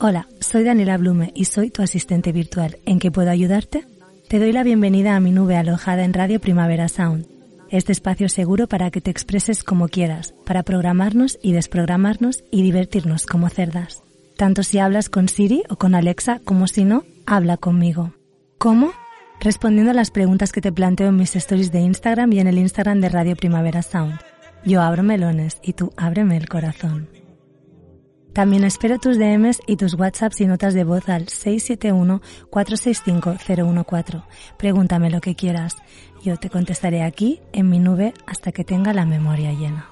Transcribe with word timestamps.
Hola, 0.00 0.26
soy 0.40 0.64
Daniela 0.64 0.98
Blume 0.98 1.30
y 1.36 1.44
soy 1.44 1.70
tu 1.70 1.80
asistente 1.80 2.32
virtual. 2.32 2.78
¿En 2.86 2.98
qué 2.98 3.12
puedo 3.12 3.30
ayudarte? 3.30 3.86
Te 4.28 4.40
doy 4.40 4.50
la 4.50 4.64
bienvenida 4.64 5.14
a 5.14 5.20
mi 5.20 5.30
nube 5.30 5.56
alojada 5.56 6.02
en 6.02 6.12
Radio 6.12 6.40
Primavera 6.40 6.88
Sound. 6.88 7.28
Este 7.68 7.92
espacio 7.92 8.28
seguro 8.28 8.66
para 8.66 8.90
que 8.90 9.00
te 9.00 9.12
expreses 9.12 9.62
como 9.62 9.86
quieras, 9.86 10.34
para 10.44 10.64
programarnos 10.64 11.38
y 11.40 11.52
desprogramarnos 11.52 12.42
y 12.50 12.62
divertirnos 12.62 13.26
como 13.26 13.48
cerdas. 13.48 14.02
Tanto 14.36 14.64
si 14.64 14.80
hablas 14.80 15.08
con 15.08 15.28
Siri 15.28 15.62
o 15.68 15.76
con 15.76 15.94
Alexa 15.94 16.40
como 16.44 16.66
si 16.66 16.82
no, 16.82 17.04
habla 17.26 17.58
conmigo. 17.58 18.12
¿Cómo? 18.58 18.90
Respondiendo 19.38 19.92
a 19.92 19.94
las 19.94 20.10
preguntas 20.10 20.50
que 20.50 20.60
te 20.60 20.72
planteo 20.72 21.10
en 21.10 21.16
mis 21.16 21.36
stories 21.36 21.70
de 21.70 21.78
Instagram 21.78 22.32
y 22.32 22.40
en 22.40 22.48
el 22.48 22.58
Instagram 22.58 23.00
de 23.00 23.08
Radio 23.08 23.36
Primavera 23.36 23.82
Sound. 23.82 24.18
Yo 24.64 24.80
abro 24.82 25.02
melones 25.02 25.58
y 25.62 25.72
tú 25.72 25.92
ábreme 25.96 26.36
el 26.36 26.48
corazón. 26.48 27.08
También 28.32 28.62
espero 28.64 28.98
tus 28.98 29.18
DMs 29.18 29.60
y 29.66 29.76
tus 29.76 29.94
WhatsApps 29.94 30.40
y 30.40 30.46
notas 30.46 30.72
de 30.74 30.84
voz 30.84 31.08
al 31.08 31.26
671-465-014. 31.26 34.22
Pregúntame 34.56 35.10
lo 35.10 35.20
que 35.20 35.34
quieras. 35.34 35.76
Yo 36.22 36.36
te 36.36 36.48
contestaré 36.48 37.02
aquí, 37.02 37.40
en 37.52 37.68
mi 37.68 37.80
nube, 37.80 38.14
hasta 38.26 38.52
que 38.52 38.62
tenga 38.62 38.92
la 38.92 39.04
memoria 39.04 39.50
llena. 39.52 39.88